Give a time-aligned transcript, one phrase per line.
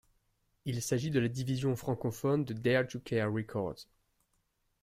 [0.65, 3.87] Il s'agit de la division francophone de Dare to Care Records.